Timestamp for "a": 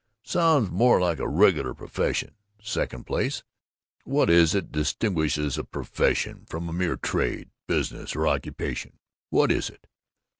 1.19-1.27, 5.59-5.63, 6.67-6.73